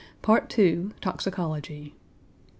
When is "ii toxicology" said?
0.57-1.93